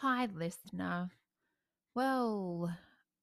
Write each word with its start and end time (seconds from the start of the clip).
Hi, 0.00 0.28
listener. 0.32 1.10
Well, 1.96 2.72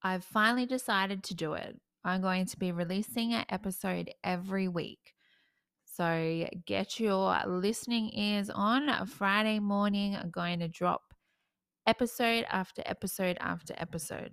I've 0.04 0.26
finally 0.26 0.66
decided 0.66 1.24
to 1.24 1.34
do 1.34 1.54
it. 1.54 1.80
I'm 2.04 2.22
going 2.22 2.48
to 2.48 2.60
be 2.60 2.74
releasing 2.74 3.34
an 3.34 3.46
episode 3.48 4.12
every 4.26 4.68
week. 4.68 5.14
So 5.86 6.46
get 6.66 7.00
your 7.00 7.40
listening 7.48 8.12
ears 8.14 8.50
on. 8.50 9.08
Friday 9.08 9.60
morning, 9.60 10.18
I'm 10.18 10.32
going 10.32 10.60
to 10.60 10.68
drop 10.68 11.14
episode 11.88 12.46
after 12.50 12.84
episode 12.86 13.38
after 13.40 13.74
episode. 13.78 14.32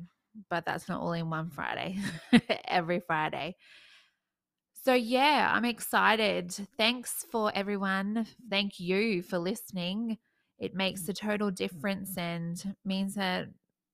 But 0.50 0.64
that's 0.66 0.88
not 0.88 1.00
all 1.00 1.12
in 1.12 1.30
one 1.30 1.48
Friday, 1.48 2.00
every 2.66 2.98
Friday. 2.98 3.54
So, 4.72 4.94
yeah, 4.94 5.48
I'm 5.54 5.64
excited. 5.64 6.50
Thanks 6.76 7.24
for 7.30 7.52
everyone. 7.54 8.26
Thank 8.50 8.80
you 8.80 9.22
for 9.22 9.38
listening. 9.38 10.18
It 10.62 10.76
makes 10.76 11.08
a 11.08 11.12
total 11.12 11.50
difference 11.50 12.10
mm-hmm. 12.10 12.20
and 12.20 12.76
means 12.84 13.16
that 13.16 13.48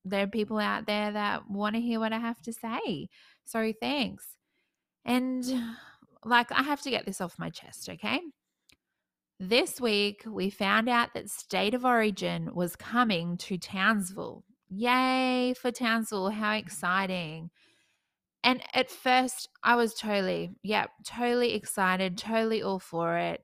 there 0.04 0.24
are 0.24 0.28
people 0.28 0.58
out 0.58 0.86
there 0.86 1.10
that 1.10 1.50
want 1.50 1.74
to 1.74 1.80
hear 1.80 1.98
what 1.98 2.12
I 2.12 2.18
have 2.18 2.42
to 2.42 2.52
say. 2.52 3.08
So, 3.46 3.72
thanks. 3.80 4.36
And 5.02 5.44
like, 6.24 6.52
I 6.52 6.62
have 6.62 6.82
to 6.82 6.90
get 6.90 7.06
this 7.06 7.22
off 7.22 7.38
my 7.38 7.48
chest, 7.48 7.88
okay? 7.88 8.20
This 9.40 9.80
week, 9.80 10.24
we 10.26 10.50
found 10.50 10.90
out 10.90 11.14
that 11.14 11.30
State 11.30 11.72
of 11.72 11.86
Origin 11.86 12.54
was 12.54 12.76
coming 12.76 13.38
to 13.38 13.56
Townsville. 13.56 14.44
Yay 14.68 15.54
for 15.54 15.70
Townsville! 15.70 16.28
How 16.28 16.52
exciting! 16.52 17.48
And 18.44 18.62
at 18.74 18.90
first, 18.90 19.48
I 19.62 19.76
was 19.76 19.94
totally, 19.94 20.50
yeah, 20.62 20.86
totally 21.06 21.54
excited, 21.54 22.18
totally 22.18 22.62
all 22.62 22.78
for 22.78 23.16
it. 23.16 23.42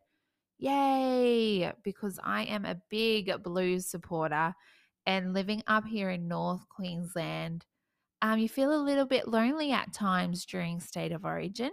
Yay! 0.58 1.72
Because 1.82 2.18
I 2.22 2.44
am 2.44 2.64
a 2.64 2.80
big 2.90 3.42
blues 3.42 3.86
supporter 3.86 4.54
and 5.06 5.34
living 5.34 5.62
up 5.66 5.84
here 5.86 6.10
in 6.10 6.28
North 6.28 6.68
Queensland, 6.68 7.66
um, 8.22 8.38
you 8.38 8.48
feel 8.48 8.74
a 8.74 8.82
little 8.82 9.04
bit 9.04 9.28
lonely 9.28 9.72
at 9.72 9.92
times 9.92 10.46
during 10.46 10.80
State 10.80 11.12
of 11.12 11.24
Origin. 11.24 11.72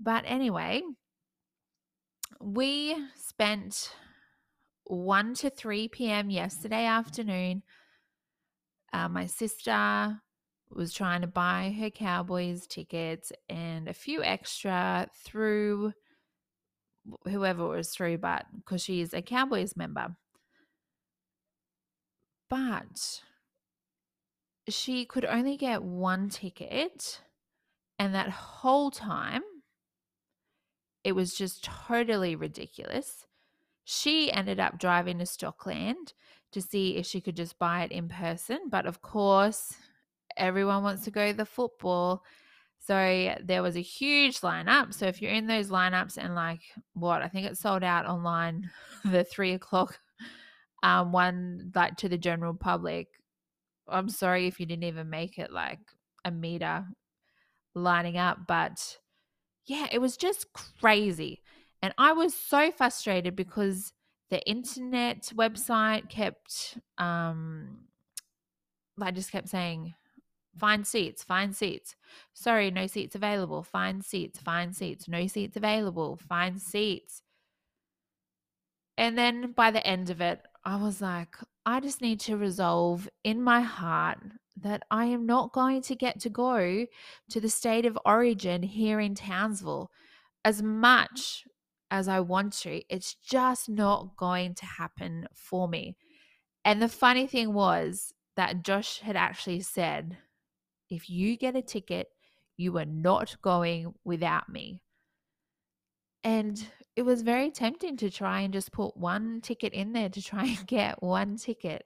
But 0.00 0.24
anyway, 0.26 0.82
we 2.40 2.96
spent 3.14 3.92
1 4.84 5.34
to 5.34 5.50
3 5.50 5.88
p.m. 5.88 6.30
yesterday 6.30 6.86
afternoon. 6.86 7.62
Uh, 8.92 9.08
my 9.08 9.26
sister 9.26 10.20
was 10.70 10.92
trying 10.92 11.20
to 11.20 11.26
buy 11.26 11.74
her 11.78 11.90
Cowboys 11.90 12.66
tickets 12.66 13.32
and 13.48 13.88
a 13.88 13.94
few 13.94 14.24
extra 14.24 15.08
through 15.24 15.92
whoever 17.24 17.66
was 17.66 17.90
through, 17.90 18.18
but 18.18 18.46
because 18.56 18.82
she 18.82 19.00
is 19.00 19.14
a 19.14 19.22
Cowboys 19.22 19.76
member. 19.76 20.16
But 22.48 23.22
she 24.68 25.04
could 25.04 25.24
only 25.24 25.56
get 25.56 25.82
one 25.82 26.28
ticket, 26.28 27.20
and 27.98 28.14
that 28.14 28.30
whole 28.30 28.90
time 28.90 29.42
it 31.02 31.12
was 31.12 31.34
just 31.34 31.64
totally 31.64 32.36
ridiculous. 32.36 33.26
She 33.84 34.30
ended 34.30 34.60
up 34.60 34.78
driving 34.78 35.18
to 35.18 35.24
Stockland 35.24 36.12
to 36.52 36.60
see 36.60 36.96
if 36.96 37.06
she 37.06 37.20
could 37.20 37.36
just 37.36 37.58
buy 37.58 37.84
it 37.84 37.92
in 37.92 38.08
person, 38.08 38.68
but 38.68 38.86
of 38.86 39.02
course, 39.02 39.74
everyone 40.36 40.82
wants 40.82 41.04
to 41.04 41.10
go 41.10 41.28
to 41.28 41.36
the 41.36 41.46
football. 41.46 42.22
So 42.90 43.36
there 43.44 43.62
was 43.62 43.76
a 43.76 43.82
huge 43.82 44.40
lineup. 44.40 44.92
So 44.92 45.06
if 45.06 45.22
you're 45.22 45.30
in 45.30 45.46
those 45.46 45.70
lineups 45.70 46.18
and 46.18 46.34
like 46.34 46.62
what 46.94 47.22
I 47.22 47.28
think 47.28 47.46
it 47.46 47.56
sold 47.56 47.84
out 47.84 48.04
online 48.04 48.68
the 49.04 49.22
three 49.22 49.52
o'clock 49.52 50.00
um 50.82 51.12
one 51.12 51.70
like 51.72 51.94
to 51.98 52.08
the 52.08 52.18
general 52.18 52.52
public. 52.52 53.06
I'm 53.86 54.08
sorry 54.08 54.48
if 54.48 54.58
you 54.58 54.66
didn't 54.66 54.82
even 54.82 55.08
make 55.08 55.38
it 55.38 55.52
like 55.52 55.78
a 56.24 56.32
meter 56.32 56.84
lining 57.76 58.16
up, 58.16 58.38
but 58.48 58.98
yeah, 59.66 59.86
it 59.92 60.00
was 60.00 60.16
just 60.16 60.52
crazy. 60.52 61.42
And 61.82 61.94
I 61.96 62.10
was 62.10 62.34
so 62.34 62.72
frustrated 62.72 63.36
because 63.36 63.92
the 64.30 64.44
internet 64.48 65.30
website 65.36 66.08
kept 66.08 66.76
um 66.98 67.82
I 69.00 69.12
just 69.12 69.30
kept 69.30 69.48
saying 69.48 69.94
find 70.56 70.86
seats, 70.86 71.22
find 71.22 71.54
seats. 71.54 71.96
Sorry, 72.34 72.70
no 72.70 72.86
seats 72.86 73.14
available. 73.14 73.62
Find 73.62 74.04
seats, 74.04 74.40
find 74.40 74.74
seats. 74.74 75.08
No 75.08 75.26
seats 75.26 75.56
available. 75.56 76.16
Find 76.16 76.60
seats. 76.60 77.22
And 78.98 79.16
then 79.16 79.52
by 79.52 79.70
the 79.70 79.86
end 79.86 80.10
of 80.10 80.20
it, 80.20 80.40
I 80.64 80.76
was 80.76 81.00
like, 81.00 81.36
I 81.64 81.80
just 81.80 82.02
need 82.02 82.20
to 82.20 82.36
resolve 82.36 83.08
in 83.24 83.42
my 83.42 83.60
heart 83.60 84.18
that 84.60 84.82
I 84.90 85.06
am 85.06 85.24
not 85.24 85.52
going 85.52 85.82
to 85.82 85.94
get 85.94 86.20
to 86.20 86.28
go 86.28 86.86
to 87.30 87.40
the 87.40 87.48
state 87.48 87.86
of 87.86 87.98
origin 88.04 88.62
here 88.62 89.00
in 89.00 89.14
Townsville 89.14 89.90
as 90.44 90.62
much 90.62 91.44
as 91.90 92.08
I 92.08 92.20
want 92.20 92.52
to. 92.60 92.82
It's 92.88 93.14
just 93.14 93.68
not 93.68 94.16
going 94.16 94.54
to 94.56 94.66
happen 94.66 95.26
for 95.34 95.68
me. 95.68 95.96
And 96.64 96.82
the 96.82 96.88
funny 96.88 97.26
thing 97.26 97.54
was 97.54 98.12
that 98.36 98.62
Josh 98.62 99.00
had 99.00 99.16
actually 99.16 99.60
said, 99.60 100.18
if 100.90 101.08
you 101.08 101.36
get 101.36 101.56
a 101.56 101.62
ticket, 101.62 102.08
you 102.56 102.76
are 102.78 102.84
not 102.84 103.36
going 103.40 103.94
without 104.04 104.48
me. 104.48 104.80
And 106.22 106.62
it 106.96 107.02
was 107.02 107.22
very 107.22 107.50
tempting 107.50 107.96
to 107.98 108.10
try 108.10 108.40
and 108.40 108.52
just 108.52 108.72
put 108.72 108.96
one 108.96 109.40
ticket 109.40 109.72
in 109.72 109.92
there 109.92 110.10
to 110.10 110.22
try 110.22 110.44
and 110.58 110.66
get 110.66 111.02
one 111.02 111.36
ticket. 111.36 111.84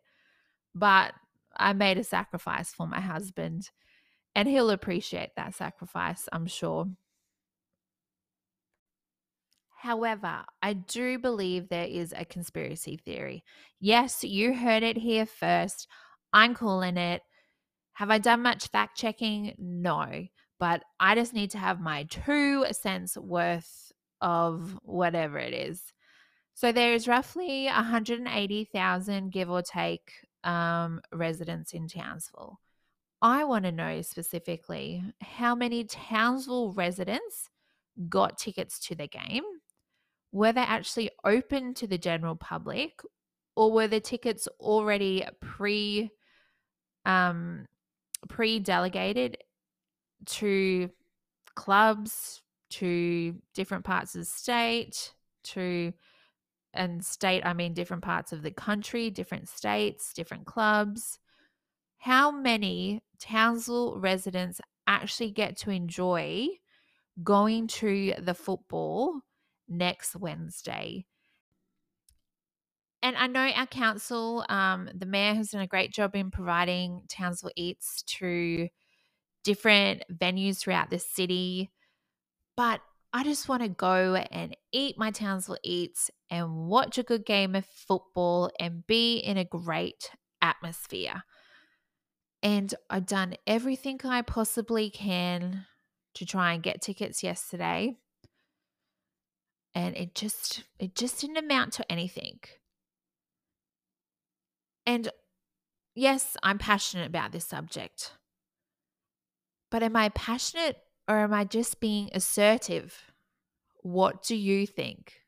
But 0.75 1.15
I 1.57 1.73
made 1.73 1.99
a 1.99 2.05
sacrifice 2.05 2.73
for 2.73 2.87
my 2.87 3.01
husband, 3.01 3.71
and 4.35 4.49
he'll 4.49 4.71
appreciate 4.71 5.31
that 5.37 5.55
sacrifice, 5.55 6.29
I'm 6.33 6.47
sure. 6.47 6.89
However, 9.77 10.45
I 10.63 10.73
do 10.73 11.19
believe 11.19 11.69
there 11.69 11.85
is 11.85 12.15
a 12.17 12.25
conspiracy 12.25 12.97
theory. 12.97 13.45
Yes, 13.79 14.25
you 14.25 14.55
heard 14.55 14.83
it 14.83 14.97
here 14.97 15.27
first. 15.27 15.87
I'm 16.33 16.55
calling 16.55 16.97
it. 16.97 17.21
Have 17.95 18.11
I 18.11 18.19
done 18.19 18.43
much 18.43 18.69
fact 18.69 18.97
checking? 18.97 19.55
No, 19.59 20.27
but 20.59 20.83
I 20.99 21.15
just 21.15 21.33
need 21.33 21.51
to 21.53 21.59
have 21.59 21.81
my 21.81 22.05
two 22.05 22.67
cents 22.73 23.17
worth 23.17 23.93
of 24.21 24.77
whatever 24.83 25.39
it 25.39 25.55
is. 25.55 25.93
So 26.55 26.73
there 26.73 26.95
is 26.95 27.09
roughly 27.09 27.67
180,000, 27.67 29.31
give 29.31 29.51
or 29.51 29.63
take, 29.63 30.13
um, 30.45 31.01
residents 31.13 31.73
in 31.73 31.89
Townsville. 31.89 32.61
I 33.23 33.45
want 33.45 33.65
to 33.65 33.73
know 33.73 34.03
specifically 34.03 35.03
how 35.21 35.55
many 35.55 35.85
Townsville 35.85 36.73
residents 36.73 37.49
got 38.09 38.39
tickets 38.39 38.79
to 38.81 38.95
the 38.95 39.07
game. 39.07 39.45
Were 40.33 40.53
they 40.53 40.63
actually 40.63 41.11
open 41.25 41.75
to 41.75 41.87
the 41.87 41.99
general 41.99 42.35
public, 42.35 43.01
or 43.57 43.71
were 43.73 43.89
the 43.89 44.01
tickets 44.01 44.49
already 44.59 45.25
pre 45.41 46.11
um, 47.05 47.67
pre 48.29 48.59
delegated 48.59 49.39
to 50.27 50.91
clubs, 51.55 52.43
to 52.71 53.37
different 53.55 53.85
parts 53.85 54.15
of 54.15 54.23
the 54.23 54.25
state, 54.25 55.15
to 55.45 55.93
and 56.73 57.05
state, 57.05 57.47
I 57.47 57.53
mean 57.53 57.73
different 57.73 58.03
parts 58.03 58.33
of 58.33 58.43
the 58.43 58.51
country, 58.51 59.11
different 59.11 59.49
states, 59.49 60.13
different 60.13 60.45
clubs. 60.45 61.19
How 61.99 62.31
many 62.31 63.03
Townsville 63.21 63.99
residents 63.99 64.61
actually 64.87 65.31
get 65.31 65.57
to 65.59 65.71
enjoy 65.71 66.49
going 67.23 67.69
to 67.69 68.15
the 68.19 68.35
football 68.35 69.21
next 69.69 70.17
Wednesday? 70.17 71.07
And 73.05 73.19
I 73.19 73.27
know 73.27 73.47
our 73.55 73.67
council, 73.67 74.47
um, 74.49 74.89
the 74.95 75.05
mayor 75.05 75.35
has 75.35 75.51
done 75.51 75.61
a 75.61 75.67
great 75.67 75.93
job 75.93 76.17
in 76.17 76.31
providing 76.31 77.03
Townsville 77.11 77.53
Eats 77.55 78.03
to 78.19 78.71
different 79.45 80.05
venues 80.11 80.61
throughout 80.61 80.89
the 80.89 80.99
city. 80.99 81.71
But 82.57 82.81
I 83.13 83.23
just 83.23 83.47
want 83.47 83.63
to 83.63 83.69
go 83.69 84.15
and 84.15 84.57
eat 84.73 84.97
my 84.97 85.11
Townsville 85.11 85.59
Eats 85.63 86.11
and 86.31 86.67
watch 86.67 86.97
a 86.97 87.03
good 87.03 87.27
game 87.27 87.55
of 87.55 87.67
football 87.67 88.51
and 88.59 88.87
be 88.87 89.19
in 89.19 89.37
a 89.37 89.45
great 89.45 90.11
atmosphere. 90.41 91.25
And 92.43 92.75
I've 92.89 93.05
done 93.05 93.35
everything 93.47 94.01
I 94.03 94.23
possibly 94.23 94.89
can 94.89 95.67
to 96.15 96.25
try 96.25 96.55
and 96.55 96.63
get 96.63 96.81
tickets 96.81 97.23
yesterday. 97.23 97.99
And 99.75 99.95
it 99.95 100.15
just 100.15 100.65
it 100.79 100.95
just 100.95 101.21
didn't 101.21 101.37
amount 101.37 101.75
to 101.75 101.93
anything. 101.93 102.39
And 104.87 105.11
yes, 105.95 106.37
I'm 106.43 106.59
passionate 106.59 107.07
about 107.07 107.33
this 107.33 107.47
subject. 107.47 108.13
But 109.71 109.83
am 109.83 109.97
I 109.97 110.11
passionate 110.11 110.79
or 111.09 111.19
am 111.19 111.33
I 111.33 111.45
just 111.45 111.81
being 111.81 112.11
assertive? 112.13 113.13
What 113.83 114.23
do 114.23 114.37
you 114.37 114.67
think? 114.67 115.21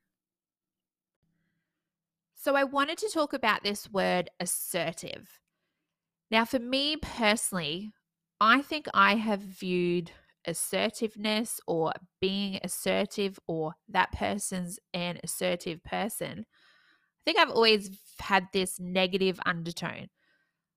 So, 2.35 2.55
I 2.55 2.65
wanted 2.65 2.99
to 2.99 3.09
talk 3.09 3.33
about 3.33 3.65
this 3.65 3.91
word 3.91 4.31
assertive. 4.39 5.41
Now, 6.31 6.45
for 6.45 6.59
me 6.59 6.97
personally, 6.97 7.93
I 8.41 8.63
think 8.63 8.87
I 8.95 9.17
have 9.17 9.41
viewed 9.41 10.13
assertiveness 10.47 11.61
or 11.67 11.93
being 12.21 12.61
assertive 12.63 13.39
or 13.49 13.75
that 13.89 14.13
person's 14.13 14.79
an 14.95 15.19
assertive 15.25 15.83
person. 15.83 16.47
Think 17.27 17.39
I've 17.39 17.51
always 17.51 17.91
had 18.19 18.49
this 18.55 18.81
negative 18.81 19.39
undertone. 19.45 20.09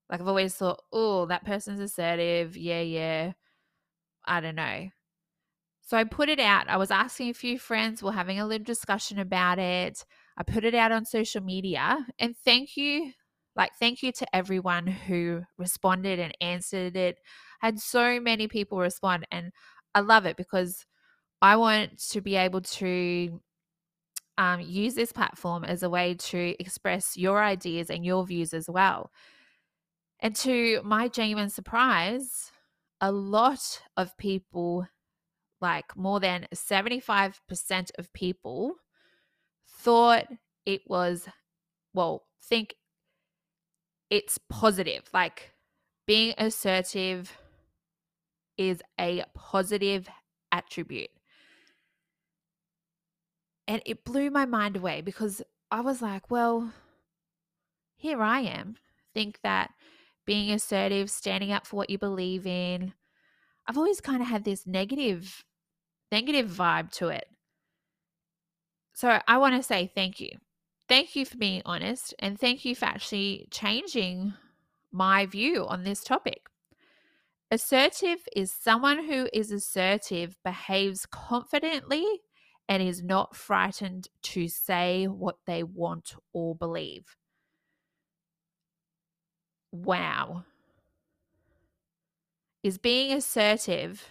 Like 0.10 0.20
I've 0.20 0.28
always 0.28 0.56
thought, 0.56 0.82
oh, 0.92 1.28
that 1.28 1.46
person's 1.46 1.80
assertive. 1.80 2.58
Yeah, 2.58 2.82
yeah. 2.82 3.32
I 4.26 4.42
don't 4.42 4.56
know. 4.56 4.90
So 5.82 5.98
I 5.98 6.04
put 6.04 6.30
it 6.30 6.40
out. 6.40 6.70
I 6.70 6.78
was 6.78 6.92
asking 6.92 7.30
a 7.30 7.34
few 7.34 7.58
friends, 7.58 8.04
we're 8.04 8.12
having 8.12 8.40
a 8.40 8.46
little 8.46 8.64
discussion 8.64 9.18
about 9.18 9.58
it. 9.58 10.06
I 10.38 10.44
put 10.44 10.64
it 10.64 10.76
out 10.76 10.92
on 10.92 11.06
social 11.06 11.42
media. 11.42 12.06
And 12.20 12.36
thank 12.46 12.78
you, 12.78 13.12
like, 13.56 13.72
thank 13.80 14.04
you 14.04 14.12
to 14.12 14.36
everyone 14.36 14.86
who 14.86 15.42
responded 15.58 16.20
and 16.20 16.34
answered 16.42 16.96
it. 16.96 17.18
I 17.64 17.68
had 17.68 17.80
so 17.80 18.20
many 18.20 18.48
people 18.48 18.78
respond, 18.78 19.26
and 19.32 19.52
I 19.96 20.02
love 20.02 20.26
it 20.28 20.38
because 20.38 20.86
I 21.42 21.56
want 21.56 22.00
to 22.12 22.22
be 22.22 22.36
able 22.36 22.62
to 22.62 23.42
um, 24.40 24.62
use 24.62 24.96
this 24.96 25.12
platform 25.12 25.66
as 25.66 25.84
a 25.84 25.90
way 25.90 26.14
to 26.14 26.56
express 26.62 27.18
your 27.18 27.44
ideas 27.44 27.90
and 27.90 28.06
your 28.06 28.26
views 28.26 28.54
as 28.54 28.70
well. 28.70 29.12
And 30.22 30.34
to 30.38 30.82
my 30.84 31.10
genuine 31.10 31.50
surprise, 31.50 32.50
a 33.02 33.12
lot 33.12 33.82
of 33.98 34.18
people 34.18 34.88
like 35.60 35.96
more 35.98 36.22
than 36.22 36.48
75% 36.56 37.92
of 37.98 38.14
people 38.14 38.76
thought 39.68 40.26
it 40.66 40.82
was, 40.88 41.28
well, 41.94 42.26
think 42.42 42.76
it's 44.10 44.40
positive. 44.50 45.04
Like 45.14 45.52
being 46.08 46.34
assertive 46.38 47.38
is 48.58 48.82
a 48.98 49.26
positive 49.36 50.08
attribute. 50.50 51.10
And 53.70 53.84
it 53.86 54.04
blew 54.04 54.32
my 54.32 54.48
mind 54.48 54.76
away 54.76 55.02
because 55.02 55.44
I 55.70 55.82
was 55.82 56.02
like, 56.02 56.32
well, 56.32 56.74
here 57.96 58.20
I 58.24 58.40
am. 58.40 58.78
Think 59.14 59.40
that 59.44 59.72
being 60.26 60.50
assertive, 60.52 61.12
standing 61.12 61.52
up 61.52 61.68
for 61.68 61.76
what 61.76 61.92
you 61.92 62.00
believe 62.00 62.48
in. 62.48 62.94
I've 63.68 63.78
always 63.78 64.02
kind 64.02 64.24
of 64.24 64.28
had 64.28 64.44
this 64.44 64.66
negative 64.66 65.46
negative 66.12 66.50
vibe 66.50 66.92
to 66.94 67.10
it. 67.10 67.26
So 68.96 69.20
I 69.28 69.38
want 69.38 69.56
to 69.56 69.62
say 69.62 69.92
thank 69.94 70.20
you. 70.20 70.32
Thank 70.88 71.16
you 71.16 71.24
for 71.24 71.38
being 71.38 71.62
honest 71.64 72.16
and 72.18 72.40
thank 72.40 72.66
you 72.66 72.76
for 72.76 72.86
actually 72.86 73.48
changing 73.52 74.34
my 74.92 75.28
view 75.28 75.68
on 75.68 75.84
this 75.84 76.04
topic. 76.04 76.48
Assertive 77.52 78.20
is 78.36 78.52
someone 78.52 79.06
who 79.06 79.30
is 79.32 79.52
assertive, 79.52 80.36
behaves 80.44 81.06
confidently, 81.06 82.22
and 82.70 82.82
is 82.82 83.04
not 83.04 83.36
frightened 83.36 84.08
to 84.22 84.48
say 84.48 85.06
what 85.06 85.38
they 85.46 85.64
want 85.64 86.16
or 86.32 86.56
believe. 86.56 87.18
Wow. 89.74 90.46
Is 92.64 92.78
being 92.78 93.12
assertive 93.12 94.08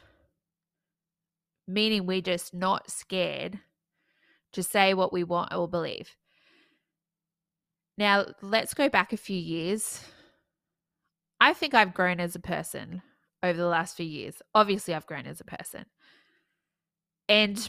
meaning 1.69 2.07
we're 2.07 2.23
just 2.23 2.55
not 2.55 2.91
scared 2.91 3.61
to 4.53 4.63
say 4.63 4.95
what 4.95 5.13
we 5.13 5.23
want 5.23 5.53
or 5.53 5.69
believe. 5.69 6.17
Now, 7.99 8.27
let's 8.41 8.75
go 8.75 8.89
back 8.89 9.13
a 9.13 9.19
few 9.19 9.37
years. 9.37 10.03
I 11.41 11.53
think 11.53 11.75
I've 11.75 11.95
grown 11.95 12.21
as 12.21 12.35
a 12.35 12.41
person 12.41 13.03
over 13.43 13.59
the 13.59 13.67
last 13.67 13.97
few 13.97 14.07
years. 14.07 14.41
Obviously, 14.55 14.95
I've 14.95 15.07
grown 15.07 15.27
as 15.27 15.41
a 15.41 15.45
person. 15.45 15.85
And 17.29 17.69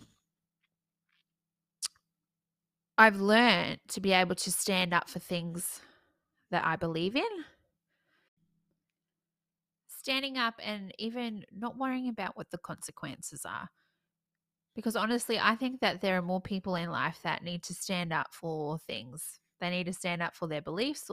I've 2.99 3.21
learned 3.21 3.79
to 3.87 4.01
be 4.01 4.11
able 4.11 4.35
to 4.35 4.51
stand 4.51 4.93
up 4.93 5.09
for 5.09 5.19
things 5.19 5.79
that 6.51 6.65
I 6.65 6.75
believe 6.75 7.15
in. 7.15 7.23
Standing 9.87 10.37
up 10.37 10.55
and 10.61 10.93
even 10.99 11.45
not 11.55 11.77
worrying 11.77 12.09
about 12.09 12.35
what 12.35 12.51
the 12.51 12.57
consequences 12.57 13.45
are. 13.45 13.69
Because 14.75 14.97
honestly, 14.97 15.39
I 15.39 15.55
think 15.55 15.79
that 15.79 16.01
there 16.01 16.17
are 16.17 16.21
more 16.21 16.41
people 16.41 16.75
in 16.75 16.91
life 16.91 17.19
that 17.23 17.41
need 17.41 17.63
to 17.63 17.73
stand 17.73 18.11
up 18.11 18.33
for 18.33 18.79
things. 18.79 19.39
They 19.61 19.69
need 19.69 19.85
to 19.85 19.93
stand 19.93 20.21
up 20.21 20.35
for 20.35 20.49
their 20.49 20.61
beliefs. 20.61 21.09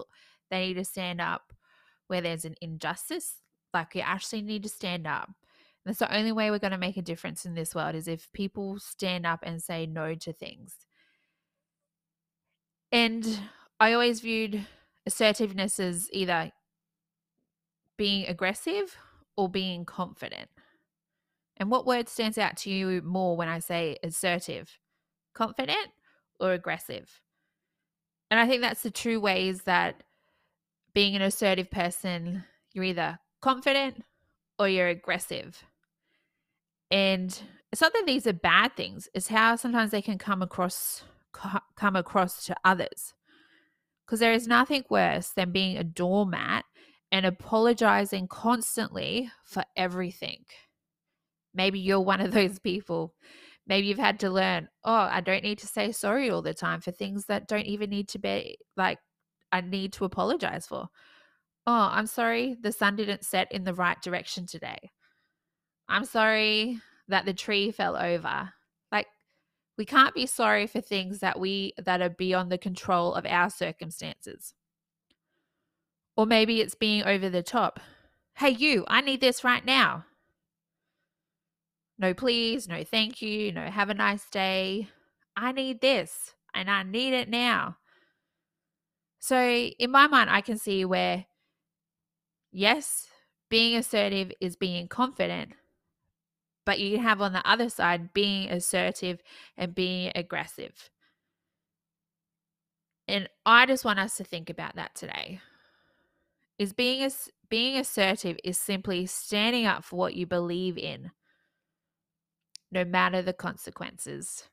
They 0.50 0.66
need 0.66 0.74
to 0.74 0.84
stand 0.84 1.20
up 1.20 1.52
where 2.08 2.20
there's 2.20 2.44
an 2.44 2.56
injustice. 2.60 3.36
Like 3.72 3.94
you 3.94 4.00
actually 4.00 4.42
need 4.42 4.64
to 4.64 4.68
stand 4.68 5.06
up. 5.06 5.30
That's 5.84 6.00
the 6.00 6.12
only 6.12 6.32
way 6.32 6.50
we're 6.50 6.58
going 6.58 6.72
to 6.72 6.78
make 6.78 6.96
a 6.96 7.02
difference 7.02 7.44
in 7.44 7.54
this 7.54 7.76
world 7.76 7.94
is 7.94 8.08
if 8.08 8.32
people 8.32 8.80
stand 8.80 9.24
up 9.24 9.38
and 9.44 9.62
say 9.62 9.86
no 9.86 10.16
to 10.16 10.32
things. 10.32 10.85
And 12.96 13.40
I 13.78 13.92
always 13.92 14.20
viewed 14.20 14.66
assertiveness 15.04 15.78
as 15.78 16.08
either 16.14 16.50
being 17.98 18.26
aggressive 18.26 18.96
or 19.36 19.50
being 19.50 19.84
confident. 19.84 20.48
And 21.58 21.70
what 21.70 21.84
word 21.84 22.08
stands 22.08 22.38
out 22.38 22.56
to 22.58 22.70
you 22.70 23.02
more 23.02 23.36
when 23.36 23.48
I 23.48 23.58
say 23.58 23.98
assertive? 24.02 24.78
Confident 25.34 25.88
or 26.40 26.54
aggressive? 26.54 27.20
And 28.30 28.40
I 28.40 28.46
think 28.46 28.62
that's 28.62 28.82
the 28.82 28.90
two 28.90 29.20
ways 29.20 29.64
that 29.64 30.02
being 30.94 31.14
an 31.14 31.20
assertive 31.20 31.70
person, 31.70 32.44
you're 32.72 32.84
either 32.84 33.18
confident 33.42 34.04
or 34.58 34.70
you're 34.70 34.88
aggressive. 34.88 35.64
And 36.90 37.38
it's 37.70 37.82
not 37.82 37.92
that 37.92 38.04
these 38.06 38.26
are 38.26 38.32
bad 38.32 38.74
things, 38.74 39.06
it's 39.12 39.28
how 39.28 39.56
sometimes 39.56 39.90
they 39.90 40.00
can 40.00 40.16
come 40.16 40.40
across 40.40 41.04
come 41.76 41.96
across 41.96 42.44
to 42.46 42.56
others. 42.64 43.14
Because 44.04 44.20
there 44.20 44.32
is 44.32 44.46
nothing 44.46 44.84
worse 44.88 45.30
than 45.30 45.52
being 45.52 45.76
a 45.76 45.84
doormat 45.84 46.64
and 47.10 47.26
apologizing 47.26 48.28
constantly 48.28 49.30
for 49.44 49.64
everything. 49.76 50.44
Maybe 51.54 51.78
you're 51.78 52.00
one 52.00 52.20
of 52.20 52.32
those 52.32 52.58
people. 52.58 53.14
Maybe 53.66 53.88
you've 53.88 53.98
had 53.98 54.20
to 54.20 54.30
learn, 54.30 54.68
oh, 54.84 54.92
I 54.92 55.20
don't 55.20 55.42
need 55.42 55.58
to 55.58 55.66
say 55.66 55.90
sorry 55.90 56.30
all 56.30 56.42
the 56.42 56.54
time 56.54 56.80
for 56.80 56.92
things 56.92 57.26
that 57.26 57.48
don't 57.48 57.66
even 57.66 57.90
need 57.90 58.08
to 58.10 58.18
be 58.18 58.58
like, 58.76 58.98
I 59.50 59.60
need 59.60 59.92
to 59.94 60.04
apologize 60.04 60.66
for. 60.66 60.88
Oh, 61.66 61.88
I'm 61.90 62.06
sorry 62.06 62.56
the 62.60 62.70
sun 62.70 62.94
didn't 62.94 63.24
set 63.24 63.50
in 63.50 63.64
the 63.64 63.74
right 63.74 64.00
direction 64.00 64.46
today. 64.46 64.90
I'm 65.88 66.04
sorry 66.04 66.80
that 67.08 67.24
the 67.24 67.34
tree 67.34 67.72
fell 67.72 67.96
over. 67.96 68.52
We 69.76 69.84
can't 69.84 70.14
be 70.14 70.26
sorry 70.26 70.66
for 70.66 70.80
things 70.80 71.18
that 71.18 71.38
we 71.38 71.74
that 71.76 72.00
are 72.00 72.10
beyond 72.10 72.50
the 72.50 72.58
control 72.58 73.14
of 73.14 73.26
our 73.26 73.50
circumstances. 73.50 74.54
Or 76.16 76.24
maybe 76.24 76.60
it's 76.60 76.74
being 76.74 77.04
over 77.04 77.28
the 77.28 77.42
top. 77.42 77.78
Hey, 78.34 78.50
you, 78.50 78.84
I 78.88 79.02
need 79.02 79.20
this 79.20 79.44
right 79.44 79.64
now. 79.64 80.06
No, 81.98 82.14
please, 82.14 82.68
no, 82.68 82.84
thank 82.84 83.22
you, 83.22 83.52
no, 83.52 83.62
have 83.62 83.88
a 83.88 83.94
nice 83.94 84.28
day. 84.30 84.88
I 85.36 85.52
need 85.52 85.80
this 85.80 86.34
and 86.54 86.70
I 86.70 86.82
need 86.82 87.14
it 87.14 87.28
now. 87.28 87.76
So, 89.18 89.42
in 89.42 89.90
my 89.90 90.06
mind, 90.06 90.30
I 90.30 90.40
can 90.40 90.58
see 90.58 90.84
where, 90.84 91.26
yes, 92.52 93.08
being 93.48 93.76
assertive 93.76 94.32
is 94.40 94.56
being 94.56 94.88
confident, 94.88 95.52
but 96.66 96.80
you 96.80 96.98
have 96.98 97.22
on 97.22 97.32
the 97.32 97.48
other 97.48 97.70
side 97.70 98.12
being 98.12 98.50
assertive 98.50 99.22
and 99.56 99.74
being 99.74 100.12
aggressive. 100.14 100.90
And 103.08 103.28
I 103.46 103.64
just 103.64 103.84
want 103.84 104.00
us 104.00 104.16
to 104.16 104.24
think 104.24 104.50
about 104.50 104.74
that 104.74 104.94
today. 104.94 105.40
Is 106.58 106.72
being 106.72 107.02
as 107.02 107.30
being 107.48 107.78
assertive 107.78 108.36
is 108.42 108.58
simply 108.58 109.06
standing 109.06 109.64
up 109.64 109.84
for 109.84 109.96
what 109.96 110.14
you 110.14 110.26
believe 110.26 110.76
in 110.76 111.12
no 112.72 112.84
matter 112.84 113.22
the 113.22 113.32
consequences. 113.32 114.48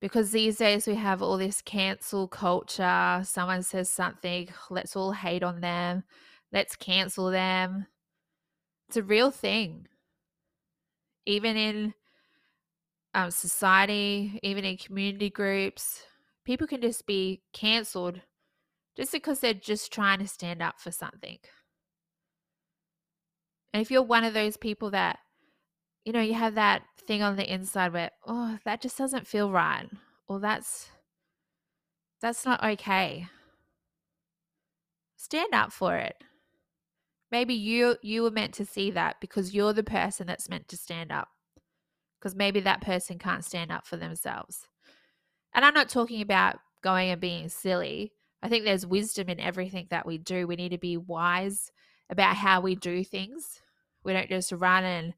Because 0.00 0.30
these 0.30 0.58
days 0.58 0.86
we 0.86 0.94
have 0.96 1.22
all 1.22 1.38
this 1.38 1.62
cancel 1.62 2.28
culture. 2.28 3.22
Someone 3.24 3.62
says 3.62 3.88
something, 3.88 4.48
let's 4.68 4.94
all 4.94 5.12
hate 5.12 5.42
on 5.42 5.60
them, 5.60 6.04
let's 6.52 6.76
cancel 6.76 7.30
them. 7.30 7.86
It's 8.88 8.98
a 8.98 9.02
real 9.02 9.30
thing. 9.30 9.86
Even 11.28 11.56
in 11.56 11.94
um, 13.14 13.30
society, 13.30 14.40
even 14.42 14.64
in 14.64 14.76
community 14.76 15.30
groups, 15.30 16.02
people 16.44 16.66
can 16.66 16.80
just 16.80 17.06
be 17.06 17.42
cancelled 17.52 18.20
just 18.96 19.12
because 19.12 19.40
they're 19.40 19.54
just 19.54 19.92
trying 19.92 20.18
to 20.18 20.26
stand 20.26 20.62
up 20.62 20.80
for 20.80 20.90
something. 20.90 21.38
And 23.72 23.80
if 23.80 23.90
you're 23.90 24.02
one 24.02 24.24
of 24.24 24.34
those 24.34 24.56
people 24.56 24.90
that 24.90 25.18
you 26.04 26.12
know, 26.12 26.22
you 26.22 26.32
have 26.32 26.54
that 26.54 26.84
thing 27.06 27.22
on 27.22 27.36
the 27.36 27.52
inside 27.52 27.92
where, 27.92 28.10
oh, 28.26 28.56
that 28.64 28.80
just 28.80 28.96
doesn't 28.96 29.26
feel 29.26 29.50
right. 29.50 29.86
Or 30.26 30.40
that's 30.40 30.88
That's 32.20 32.44
not 32.44 32.64
okay. 32.64 33.28
Stand 35.16 35.54
up 35.54 35.72
for 35.72 35.96
it. 35.96 36.16
Maybe 37.30 37.54
you 37.54 37.96
you 38.02 38.22
were 38.22 38.30
meant 38.30 38.54
to 38.54 38.64
see 38.64 38.90
that 38.92 39.20
because 39.20 39.54
you're 39.54 39.72
the 39.72 39.82
person 39.82 40.26
that's 40.26 40.48
meant 40.48 40.68
to 40.68 40.76
stand 40.76 41.12
up. 41.12 41.28
Because 42.18 42.34
maybe 42.34 42.60
that 42.60 42.80
person 42.80 43.18
can't 43.18 43.44
stand 43.44 43.70
up 43.70 43.86
for 43.86 43.96
themselves. 43.96 44.66
And 45.54 45.64
I'm 45.64 45.74
not 45.74 45.88
talking 45.88 46.20
about 46.20 46.56
going 46.82 47.10
and 47.10 47.20
being 47.20 47.48
silly. 47.48 48.12
I 48.42 48.48
think 48.48 48.64
there's 48.64 48.86
wisdom 48.86 49.28
in 49.28 49.40
everything 49.40 49.86
that 49.90 50.06
we 50.06 50.18
do. 50.18 50.46
We 50.46 50.56
need 50.56 50.70
to 50.70 50.78
be 50.78 50.96
wise 50.96 51.70
about 52.10 52.36
how 52.36 52.60
we 52.60 52.74
do 52.74 53.04
things. 53.04 53.60
We 54.04 54.12
don't 54.12 54.28
just 54.28 54.52
run 54.52 54.84
and 54.84 55.14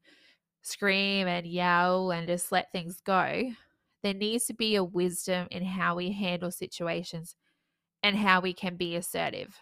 scream 0.61 1.27
and 1.27 1.45
yell 1.45 2.11
and 2.11 2.27
just 2.27 2.51
let 2.51 2.71
things 2.71 3.01
go. 3.01 3.51
There 4.03 4.13
needs 4.13 4.45
to 4.45 4.53
be 4.53 4.75
a 4.75 4.83
wisdom 4.83 5.47
in 5.51 5.63
how 5.63 5.95
we 5.95 6.11
handle 6.11 6.51
situations 6.51 7.35
and 8.03 8.15
how 8.15 8.41
we 8.41 8.53
can 8.53 8.75
be 8.75 8.95
assertive. 8.95 9.59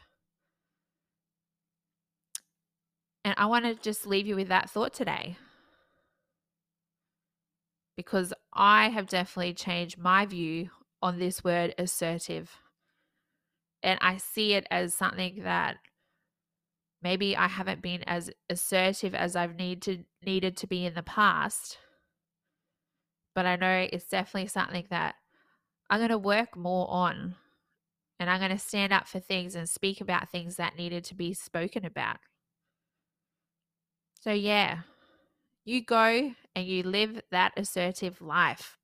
And 3.24 3.36
I 3.38 3.46
want 3.48 3.66
to 3.66 3.76
just 3.76 4.08
leave 4.08 4.28
you 4.28 4.36
with 4.36 4.48
that 4.48 4.70
thought 4.70 4.94
today. 4.94 5.38
Because 7.98 8.34
I 8.54 8.90
have 8.90 9.08
definitely 9.08 9.54
changed 9.54 9.98
my 9.98 10.26
view 10.26 10.70
on 11.02 11.20
this 11.20 11.44
word 11.44 11.76
assertive. 11.78 12.58
And 13.84 14.00
I 14.02 14.18
see 14.18 14.54
it 14.54 14.66
as 14.72 14.94
something 14.94 15.44
that 15.44 15.78
maybe 17.02 17.36
I 17.36 17.48
haven't 17.48 17.82
been 17.82 18.04
as 18.04 18.30
assertive 18.50 19.16
as 19.16 19.36
I've 19.36 19.56
need 19.56 19.82
to, 19.84 20.00
needed 20.26 20.58
to 20.58 20.68
be 20.68 20.86
in 20.86 20.94
the 20.94 21.04
past. 21.04 21.78
But 23.36 23.46
I 23.46 23.56
know 23.56 23.88
it's 23.92 24.08
definitely 24.08 24.48
something 24.48 24.86
that 24.90 25.16
I'm 25.90 26.00
going 26.00 26.10
to 26.10 26.18
work 26.18 26.56
more 26.56 26.90
on. 26.90 27.36
And 28.20 28.30
I'm 28.30 28.40
going 28.40 28.52
to 28.52 28.58
stand 28.58 28.92
up 28.92 29.08
for 29.08 29.20
things 29.20 29.56
and 29.56 29.68
speak 29.68 30.02
about 30.02 30.30
things 30.30 30.58
that 30.58 30.78
needed 30.78 31.06
to 31.06 31.16
be 31.16 31.34
spoken 31.34 31.86
about. 31.86 32.18
So, 34.20 34.32
yeah, 34.32 34.80
you 35.64 35.84
go 35.84 36.34
and 36.56 36.68
you 36.68 36.84
live 36.84 37.22
that 37.32 37.54
assertive 37.56 38.22
life. 38.22 38.78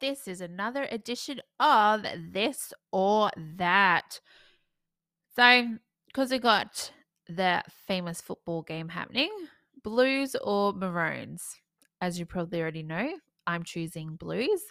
This 0.00 0.26
is 0.26 0.40
another 0.40 0.88
edition 0.90 1.42
of 1.58 2.06
This 2.32 2.72
or 2.90 3.30
That. 3.36 4.20
So, 5.36 5.76
because 6.06 6.30
we 6.30 6.38
got 6.38 6.90
the 7.28 7.62
famous 7.86 8.22
football 8.22 8.62
game 8.62 8.88
happening, 8.88 9.30
blues 9.82 10.34
or 10.42 10.72
maroons? 10.72 11.56
As 12.00 12.18
you 12.18 12.24
probably 12.24 12.62
already 12.62 12.82
know, 12.82 13.12
I'm 13.46 13.62
choosing 13.62 14.16
blues. 14.16 14.62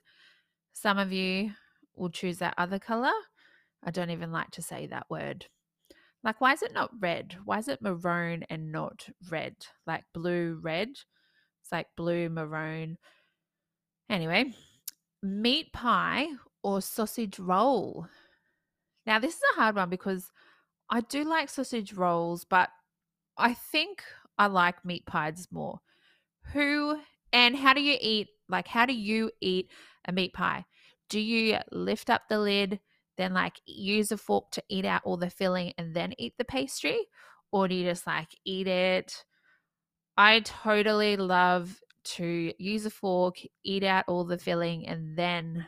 Some 0.73 0.97
of 0.97 1.11
you 1.11 1.51
will 1.95 2.09
choose 2.09 2.39
that 2.39 2.55
other 2.57 2.79
color. 2.79 3.13
I 3.83 3.91
don't 3.91 4.09
even 4.09 4.31
like 4.31 4.49
to 4.51 4.63
say 4.63 4.87
that 4.87 5.05
word. 5.11 5.45
Like, 6.23 6.41
why 6.41 6.53
is 6.53 6.61
it 6.61 6.73
not 6.73 6.91
red? 6.99 7.37
Why 7.45 7.59
is 7.59 7.67
it 7.67 7.81
maroon 7.81 8.43
and 8.49 8.71
not 8.71 9.07
red? 9.29 9.55
Like 9.87 10.03
blue, 10.13 10.59
red. 10.61 10.89
It's 10.89 11.71
like 11.71 11.87
blue, 11.95 12.29
maroon. 12.29 12.97
Anyway, 14.09 14.53
meat 15.23 15.71
pie 15.71 16.27
or 16.63 16.81
sausage 16.81 17.39
roll. 17.39 18.07
Now, 19.05 19.19
this 19.19 19.35
is 19.35 19.41
a 19.53 19.59
hard 19.59 19.75
one 19.75 19.89
because 19.89 20.31
I 20.89 21.01
do 21.01 21.23
like 21.23 21.49
sausage 21.49 21.93
rolls, 21.93 22.45
but 22.45 22.69
I 23.37 23.53
think 23.53 24.03
I 24.37 24.47
like 24.47 24.83
meat 24.83 25.05
pies 25.05 25.47
more. 25.51 25.79
Who 26.53 26.99
and 27.31 27.55
how 27.55 27.73
do 27.73 27.81
you 27.81 27.97
eat? 28.01 28.27
Like, 28.49 28.67
how 28.67 28.85
do 28.85 28.93
you 28.93 29.31
eat 29.41 29.69
a 30.05 30.11
meat 30.11 30.33
pie? 30.33 30.65
Do 31.09 31.19
you 31.19 31.57
lift 31.71 32.09
up 32.09 32.23
the 32.27 32.39
lid, 32.39 32.79
then 33.19 33.33
like 33.33 33.59
use 33.65 34.11
a 34.11 34.17
fork 34.17 34.49
to 34.51 34.63
eat 34.69 34.85
out 34.85 35.01
all 35.03 35.17
the 35.17 35.29
filling 35.29 35.73
and 35.77 35.93
then 35.93 36.13
eat 36.17 36.33
the 36.37 36.45
pastry? 36.45 36.99
Or 37.51 37.67
do 37.67 37.75
you 37.75 37.83
just 37.83 38.07
like 38.07 38.29
eat 38.45 38.67
it? 38.67 39.25
I 40.17 40.39
totally 40.41 41.17
love 41.17 41.79
to 42.15 42.53
use 42.57 42.85
a 42.85 42.89
fork, 42.89 43.37
eat 43.63 43.83
out 43.83 44.05
all 44.07 44.23
the 44.23 44.37
filling, 44.37 44.87
and 44.87 45.17
then 45.17 45.65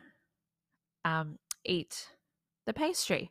um, 1.03 1.37
eat 1.65 2.07
the 2.65 2.73
pastry. 2.73 3.29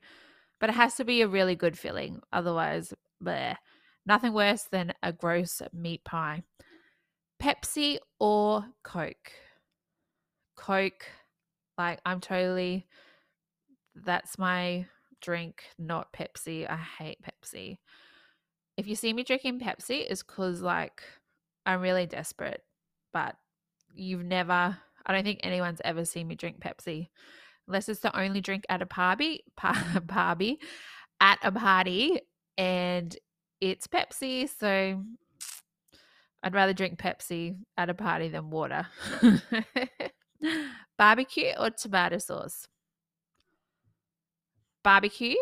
But 0.60 0.70
it 0.70 0.76
has 0.76 0.96
to 0.96 1.04
be 1.04 1.22
a 1.22 1.28
really 1.28 1.56
good 1.56 1.78
filling. 1.78 2.20
Otherwise, 2.32 2.92
bleh. 3.22 3.56
nothing 4.04 4.32
worse 4.32 4.64
than 4.70 4.92
a 5.02 5.12
gross 5.12 5.62
meat 5.72 6.04
pie. 6.04 6.42
Pepsi 7.42 7.98
or 8.18 8.66
Coke? 8.82 9.32
Coke. 10.56 11.06
Like, 11.78 12.00
I'm 12.04 12.20
totally 12.20 12.86
that's 14.04 14.38
my 14.38 14.87
drink, 15.21 15.64
not 15.78 16.12
Pepsi. 16.12 16.69
I 16.69 16.76
hate 16.76 17.19
Pepsi. 17.23 17.78
If 18.76 18.87
you 18.87 18.95
see 18.95 19.12
me 19.12 19.23
drinking 19.23 19.61
Pepsi, 19.61 20.07
it's 20.09 20.23
because 20.23 20.62
like 20.62 21.02
I'm 21.66 21.80
really 21.80 22.07
desperate. 22.07 22.62
But 23.12 23.37
you've 23.95 24.25
never, 24.25 24.76
I 25.07 25.12
don't 25.12 25.25
think 25.25 25.40
anyone's 25.42 25.80
ever 25.85 26.04
seen 26.04 26.28
me 26.28 26.35
drink 26.35 26.61
Pepsi, 26.61 27.09
unless 27.66 27.88
it's 27.88 28.00
the 28.00 28.19
only 28.19 28.40
drink 28.40 28.64
at 28.69 28.83
a 28.83 28.87
party, 28.87 29.45
party, 29.57 30.59
at 31.21 31.38
a 31.42 31.52
party, 31.52 32.21
and 32.57 33.16
it's 33.61 33.87
Pepsi. 33.87 34.49
So 34.59 35.02
I'd 36.42 36.54
rather 36.54 36.73
drink 36.73 36.99
Pepsi 36.99 37.57
at 37.76 37.90
a 37.90 37.95
party 37.95 38.28
than 38.28 38.50
water. 38.50 38.87
Barbecue 40.99 41.52
or 41.59 41.71
tomato 41.71 42.19
sauce? 42.19 42.66
Barbecue, 44.82 45.37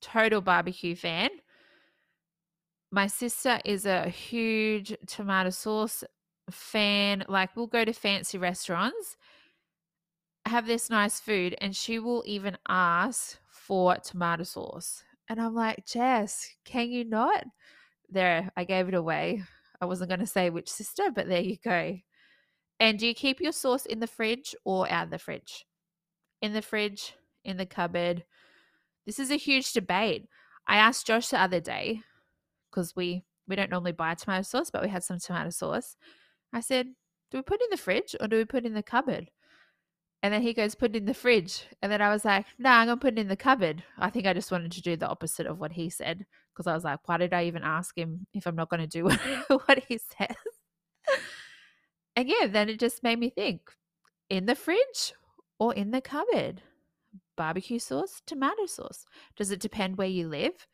total 0.00 0.40
barbecue 0.40 0.94
fan. 0.96 1.30
My 2.90 3.06
sister 3.06 3.60
is 3.64 3.86
a 3.86 4.08
huge 4.08 4.96
tomato 5.06 5.50
sauce 5.50 6.02
fan. 6.50 7.24
Like, 7.28 7.56
we'll 7.56 7.68
go 7.68 7.84
to 7.84 7.92
fancy 7.92 8.38
restaurants, 8.38 9.16
have 10.46 10.66
this 10.66 10.90
nice 10.90 11.20
food, 11.20 11.54
and 11.60 11.74
she 11.74 11.98
will 11.98 12.24
even 12.26 12.58
ask 12.68 13.38
for 13.48 13.96
tomato 13.96 14.42
sauce. 14.42 15.04
And 15.28 15.40
I'm 15.40 15.54
like, 15.54 15.86
Jess, 15.86 16.48
can 16.64 16.90
you 16.90 17.04
not? 17.04 17.44
There, 18.08 18.50
I 18.56 18.64
gave 18.64 18.88
it 18.88 18.94
away. 18.94 19.44
I 19.80 19.84
wasn't 19.84 20.10
going 20.10 20.20
to 20.20 20.26
say 20.26 20.50
which 20.50 20.68
sister, 20.68 21.10
but 21.14 21.28
there 21.28 21.40
you 21.40 21.56
go. 21.62 21.96
And 22.80 22.98
do 22.98 23.06
you 23.06 23.14
keep 23.14 23.40
your 23.40 23.52
sauce 23.52 23.86
in 23.86 24.00
the 24.00 24.06
fridge 24.06 24.54
or 24.64 24.90
out 24.90 25.04
of 25.04 25.10
the 25.10 25.18
fridge? 25.18 25.66
In 26.42 26.52
the 26.52 26.62
fridge, 26.62 27.14
in 27.44 27.56
the 27.56 27.66
cupboard, 27.66 28.24
this 29.06 29.18
is 29.18 29.30
a 29.30 29.36
huge 29.36 29.72
debate. 29.72 30.28
I 30.66 30.76
asked 30.76 31.06
Josh 31.06 31.28
the 31.28 31.40
other 31.40 31.60
day 31.60 32.02
because 32.70 32.94
we 32.94 33.24
we 33.48 33.56
don't 33.56 33.70
normally 33.70 33.92
buy 33.92 34.14
tomato 34.14 34.42
sauce, 34.42 34.70
but 34.70 34.82
we 34.82 34.88
had 34.88 35.02
some 35.02 35.18
tomato 35.18 35.50
sauce. 35.50 35.96
I 36.52 36.60
said, 36.60 36.94
"Do 37.30 37.38
we 37.38 37.42
put 37.42 37.60
it 37.60 37.64
in 37.64 37.70
the 37.70 37.76
fridge 37.76 38.14
or 38.20 38.28
do 38.28 38.36
we 38.36 38.44
put 38.44 38.64
it 38.64 38.68
in 38.68 38.74
the 38.74 38.82
cupboard?" 38.82 39.30
And 40.22 40.32
then 40.32 40.42
he 40.42 40.54
goes, 40.54 40.74
"Put 40.74 40.94
it 40.94 40.98
in 40.98 41.04
the 41.06 41.14
fridge." 41.14 41.66
And 41.82 41.90
then 41.90 42.02
I 42.02 42.10
was 42.10 42.24
like, 42.24 42.46
"No, 42.58 42.70
nah, 42.70 42.76
I'm 42.76 42.86
gonna 42.88 42.98
put 42.98 43.14
it 43.14 43.20
in 43.20 43.28
the 43.28 43.36
cupboard." 43.36 43.82
I 43.98 44.10
think 44.10 44.26
I 44.26 44.34
just 44.34 44.52
wanted 44.52 44.72
to 44.72 44.82
do 44.82 44.96
the 44.96 45.08
opposite 45.08 45.46
of 45.46 45.58
what 45.58 45.72
he 45.72 45.90
said 45.90 46.26
because 46.52 46.66
I 46.66 46.74
was 46.74 46.84
like, 46.84 47.00
"Why 47.08 47.16
did 47.16 47.32
I 47.32 47.44
even 47.44 47.62
ask 47.64 47.96
him 47.96 48.26
if 48.34 48.46
I'm 48.46 48.56
not 48.56 48.70
to 48.70 48.86
do 48.86 49.04
what 49.48 49.84
he 49.88 49.98
says?" 49.98 50.36
and 52.16 52.28
yeah, 52.28 52.46
then 52.46 52.68
it 52.68 52.78
just 52.78 53.02
made 53.02 53.18
me 53.18 53.30
think: 53.30 53.72
in 54.28 54.46
the 54.46 54.54
fridge 54.54 55.14
or 55.58 55.74
in 55.74 55.90
the 55.90 56.00
cupboard 56.00 56.62
barbecue 57.40 57.78
sauce, 57.78 58.20
tomato 58.26 58.66
sauce. 58.66 59.06
Does 59.34 59.50
it 59.50 59.60
depend 59.60 59.96
where 59.96 60.06
you 60.06 60.28
live? 60.28 60.66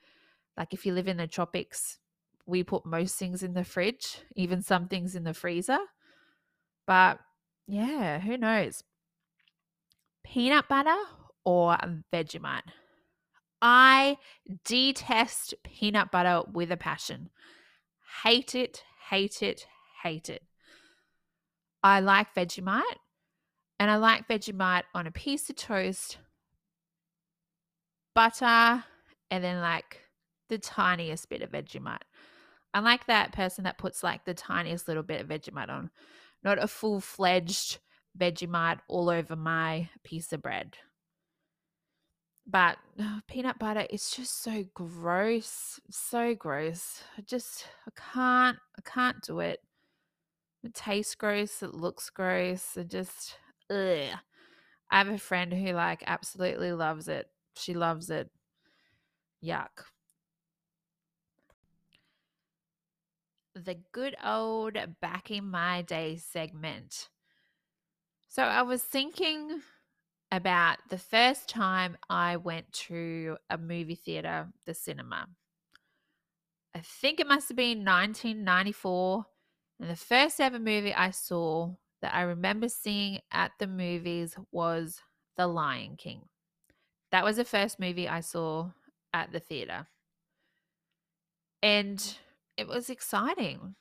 Like 0.56 0.74
if 0.74 0.84
you 0.84 0.92
live 0.92 1.06
in 1.06 1.16
the 1.16 1.28
tropics, 1.28 2.00
we 2.44 2.64
put 2.64 2.84
most 2.84 3.14
things 3.14 3.44
in 3.44 3.54
the 3.54 3.62
fridge, 3.62 4.18
even 4.34 4.62
some 4.62 4.88
things 4.88 5.14
in 5.14 5.22
the 5.22 5.32
freezer. 5.32 5.78
But 6.84 7.20
yeah, 7.68 8.18
who 8.18 8.36
knows? 8.36 8.82
Peanut 10.24 10.66
butter 10.68 10.96
or 11.44 11.76
Vegemite? 12.12 12.72
I 13.62 14.16
detest 14.64 15.54
peanut 15.62 16.10
butter 16.10 16.42
with 16.52 16.72
a 16.72 16.76
passion. 16.76 17.30
Hate 18.24 18.56
it, 18.56 18.82
hate 19.08 19.40
it, 19.40 19.68
hate 20.02 20.28
it. 20.28 20.42
I 21.84 22.00
like 22.00 22.34
Vegemite 22.34 22.82
and 23.78 23.88
I 23.88 23.98
like 23.98 24.26
Vegemite 24.26 24.82
on 24.96 25.06
a 25.06 25.12
piece 25.12 25.48
of 25.48 25.54
toast 25.54 26.18
butter, 28.16 28.82
and 29.30 29.44
then 29.44 29.60
like 29.60 30.00
the 30.48 30.58
tiniest 30.58 31.28
bit 31.28 31.42
of 31.42 31.50
Vegemite. 31.52 32.02
I 32.74 32.80
like 32.80 33.06
that 33.06 33.32
person 33.32 33.64
that 33.64 33.78
puts 33.78 34.02
like 34.02 34.24
the 34.24 34.34
tiniest 34.34 34.88
little 34.88 35.02
bit 35.02 35.20
of 35.20 35.28
Vegemite 35.28 35.70
on, 35.70 35.90
not 36.42 36.62
a 36.62 36.66
full 36.66 37.00
fledged 37.00 37.78
Vegemite 38.18 38.80
all 38.88 39.10
over 39.10 39.36
my 39.36 39.90
piece 40.02 40.32
of 40.32 40.42
bread. 40.42 40.78
But 42.46 42.78
oh, 42.98 43.20
peanut 43.28 43.58
butter 43.58 43.86
is 43.90 44.10
just 44.10 44.42
so 44.42 44.64
gross, 44.72 45.78
so 45.90 46.34
gross. 46.34 47.02
I 47.18 47.22
just 47.22 47.66
I 47.86 47.90
can't 48.12 48.58
I 48.78 48.82
can't 48.88 49.20
do 49.22 49.40
it. 49.40 49.60
It 50.64 50.74
tastes 50.74 51.14
gross, 51.14 51.62
it 51.62 51.74
looks 51.74 52.08
gross, 52.08 52.76
it 52.76 52.88
just 52.88 53.38
ugh. 53.70 54.18
I 54.90 54.98
have 54.98 55.08
a 55.08 55.18
friend 55.18 55.52
who 55.52 55.72
like 55.72 56.02
absolutely 56.06 56.72
loves 56.72 57.08
it. 57.08 57.26
She 57.56 57.74
loves 57.74 58.10
it. 58.10 58.30
Yuck. 59.42 59.84
The 63.54 63.78
good 63.92 64.16
old 64.24 64.76
back 65.00 65.30
in 65.30 65.50
my 65.50 65.82
day 65.82 66.16
segment. 66.16 67.08
So 68.28 68.42
I 68.42 68.62
was 68.62 68.82
thinking 68.82 69.62
about 70.30 70.78
the 70.90 70.98
first 70.98 71.48
time 71.48 71.96
I 72.10 72.36
went 72.36 72.72
to 72.72 73.38
a 73.48 73.56
movie 73.56 73.94
theater, 73.94 74.48
the 74.66 74.74
cinema. 74.74 75.28
I 76.74 76.80
think 76.80 77.20
it 77.20 77.26
must 77.26 77.48
have 77.48 77.56
been 77.56 77.84
1994. 77.84 79.24
And 79.80 79.90
the 79.90 79.96
first 79.96 80.40
ever 80.40 80.58
movie 80.58 80.92
I 80.92 81.10
saw 81.10 81.74
that 82.02 82.14
I 82.14 82.22
remember 82.22 82.68
seeing 82.68 83.20
at 83.32 83.52
the 83.58 83.66
movies 83.66 84.36
was 84.52 85.00
The 85.36 85.46
Lion 85.46 85.96
King. 85.96 86.28
That 87.16 87.24
was 87.24 87.38
the 87.38 87.46
first 87.46 87.80
movie 87.80 88.06
I 88.06 88.20
saw 88.20 88.72
at 89.14 89.32
the 89.32 89.40
theater. 89.40 89.86
And 91.62 92.18
it 92.58 92.68
was 92.68 92.90
exciting. 92.90 93.74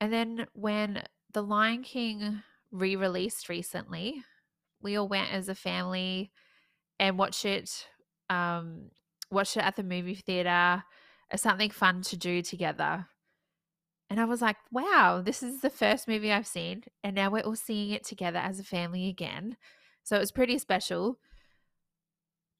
And 0.00 0.12
then 0.12 0.48
when 0.52 1.04
The 1.32 1.44
Lion 1.44 1.84
King 1.84 2.42
re 2.72 2.96
released 2.96 3.48
recently, 3.48 4.24
we 4.82 4.96
all 4.96 5.06
went 5.06 5.32
as 5.32 5.48
a 5.48 5.54
family 5.54 6.32
and 6.98 7.20
watched 7.20 7.44
it 7.44 7.86
um 8.30 8.90
watched 9.30 9.56
it 9.56 9.62
at 9.62 9.76
the 9.76 9.84
movie 9.84 10.16
theater 10.16 10.82
as 11.30 11.40
something 11.40 11.70
fun 11.70 12.02
to 12.02 12.16
do 12.16 12.42
together 12.42 13.06
and 14.10 14.20
i 14.20 14.24
was 14.24 14.42
like 14.42 14.56
wow 14.72 15.22
this 15.24 15.42
is 15.42 15.60
the 15.60 15.70
first 15.70 16.08
movie 16.08 16.32
i've 16.32 16.46
seen 16.46 16.82
and 17.04 17.14
now 17.14 17.30
we're 17.30 17.40
all 17.40 17.56
seeing 17.56 17.90
it 17.90 18.04
together 18.04 18.38
as 18.38 18.58
a 18.58 18.64
family 18.64 19.08
again 19.08 19.56
so 20.02 20.16
it 20.16 20.20
was 20.20 20.32
pretty 20.32 20.58
special 20.58 21.18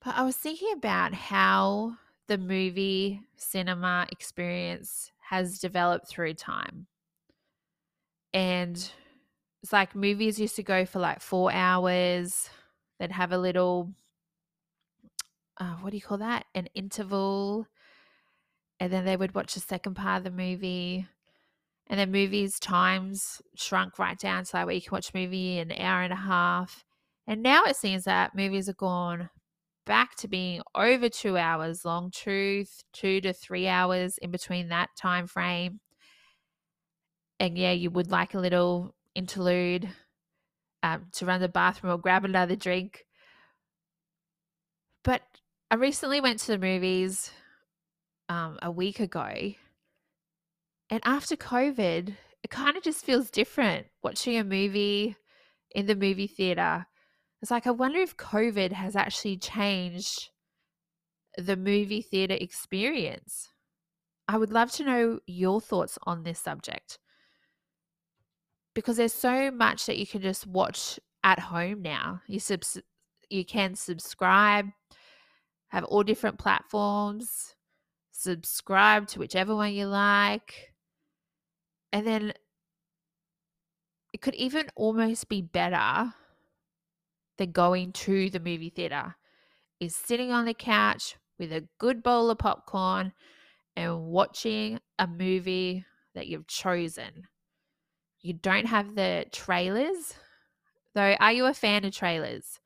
but 0.05 0.14
i 0.17 0.23
was 0.23 0.37
thinking 0.37 0.73
about 0.73 1.14
how 1.14 1.93
the 2.28 2.38
movie 2.38 3.21
cinema 3.37 4.07
experience 4.11 5.11
has 5.31 5.59
developed 5.59 6.09
through 6.09 6.35
time 6.35 6.87
and 8.33 8.93
it's 9.62 9.73
like 9.73 9.95
movies 9.95 10.38
used 10.38 10.57
to 10.57 10.62
go 10.62 10.85
for 10.85 10.99
like 10.99 11.21
four 11.21 11.52
hours. 11.52 12.49
They'd 12.99 13.12
have 13.12 13.33
a 13.33 13.38
little, 13.38 13.93
uh, 15.59 15.75
what 15.81 15.90
do 15.90 15.97
you 15.97 16.02
call 16.02 16.19
that? 16.19 16.47
An 16.55 16.69
interval. 16.75 17.67
And 18.81 18.93
then 18.93 19.05
they 19.05 19.17
would 19.17 19.35
watch 19.35 19.55
the 19.55 19.61
second 19.61 19.95
part 19.95 20.19
of 20.19 20.25
the 20.25 20.31
movie. 20.31 21.07
And 21.88 21.99
then 21.99 22.12
movies' 22.12 22.61
times 22.61 23.40
shrunk 23.57 23.99
right 23.99 24.19
down 24.19 24.45
to 24.45 24.57
like 24.57 24.67
where 24.67 24.75
you 24.75 24.83
can 24.83 24.93
watch 24.93 25.11
a 25.12 25.17
movie 25.17 25.59
in 25.59 25.71
an 25.71 25.81
hour 25.81 26.02
and 26.02 26.12
a 26.12 26.17
half. 26.17 26.85
And 27.26 27.43
now 27.43 27.64
it 27.64 27.76
seems 27.76 28.05
that 28.05 28.35
movies 28.35 28.69
are 28.69 28.75
gone 28.75 29.31
back 29.88 30.14
to 30.16 30.28
being 30.28 30.61
over 30.75 31.09
two 31.09 31.38
hours 31.38 31.85
long, 31.85 32.11
truth, 32.11 32.85
two 32.92 33.23
to 33.23 33.33
three 33.33 33.66
hours 33.66 34.18
in 34.18 34.30
between 34.30 34.68
that 34.68 34.90
time 34.97 35.26
frame. 35.26 35.80
And 37.40 37.57
yeah, 37.57 37.73
you 37.73 37.90
would 37.90 38.11
like 38.11 38.35
a 38.35 38.38
little 38.38 38.95
interlude 39.14 39.88
um, 40.83 41.07
to 41.12 41.25
run 41.25 41.40
the 41.40 41.49
bathroom 41.49 41.95
or 41.95 41.99
grab 41.99 42.26
another 42.26 42.54
drink. 42.54 43.07
But 45.04 45.23
I 45.71 45.76
recently 45.76 46.21
went 46.21 46.40
to 46.40 46.49
the 46.49 46.59
movies 46.59 47.30
um, 48.28 48.59
a 48.61 48.71
week 48.71 49.00
ago. 49.00 49.54
And 50.90 51.00
after 51.04 51.35
COVID, 51.35 52.14
it 52.42 52.50
kind 52.50 52.76
of 52.76 52.83
just 52.83 53.07
feels 53.07 53.30
different 53.30 53.87
watching 54.02 54.37
a 54.37 54.45
movie 54.45 55.16
in 55.71 55.87
the 55.87 55.97
movie 55.97 56.26
theater. 56.26 56.88
It's 57.40 57.50
like, 57.50 57.66
I 57.66 57.71
wonder 57.71 58.00
if 58.00 58.16
COVID 58.16 58.73
has 58.73 58.97
actually 58.97 59.37
changed 59.37 60.30
the 61.37 61.57
movie 61.57 62.02
theater 62.02 62.37
experience. 62.38 63.49
I 64.26 64.37
would 64.37 64.50
love 64.50 64.73
to 64.73 64.84
know 64.84 65.21
your 65.26 65.60
thoughts 65.60 65.99
on 66.02 66.23
this 66.23 66.41
subject 66.41 66.99
because 68.75 68.97
there's 68.97 69.15
so 69.15 69.50
much 69.50 69.86
that 69.86 69.99
you 69.99 70.06
can 70.06 70.21
just 70.21 70.47
watch 70.47 71.00
at 71.25 71.39
home 71.39 71.82
now. 71.82 72.21
You 72.26 72.41
subs- 72.41 72.82
you 73.30 73.45
can 73.45 73.75
subscribe, 73.75 74.67
have 75.69 75.84
all 75.84 76.02
different 76.02 76.39
platforms, 76.39 77.54
subscribe 78.10 79.06
to 79.08 79.19
whichever 79.19 79.54
one 79.54 79.73
you 79.73 79.86
like. 79.86 80.73
And 81.93 82.06
then 82.06 82.34
it 84.13 84.21
could 84.21 84.34
even 84.34 84.69
almost 84.75 85.28
be 85.28 85.43
better 85.43 86.15
than 87.39 87.53
going 87.53 87.93
to 87.93 88.31
the 88.31 88.41
movie 88.41 88.71
theater 88.71 89.17
is 89.81 89.95
sitting 89.95 90.33
on 90.33 90.45
the 90.45 90.55
couch 90.55 91.17
with 91.39 91.53
a 91.53 91.67
good 91.79 92.03
bowl 92.03 92.31
of 92.31 92.39
popcorn 92.39 93.13
and 93.77 94.07
watching 94.07 94.81
a 94.99 95.07
movie 95.07 95.85
that 96.15 96.27
you've 96.27 96.49
chosen 96.49 97.29
you 98.21 98.33
don't 98.33 98.67
have 98.67 98.95
the 98.95 99.27
trailers. 99.33 100.15
Though, 100.95 101.17
are 101.21 101.33
you 101.33 101.47
a 101.47 101.55
fan 101.55 101.85
of 101.85 101.95
trailers? 101.95 102.61